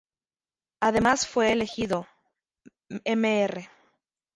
Además 0.79 1.27
fue 1.27 1.51
elegido 1.51 2.07
"Mr. 2.89 3.69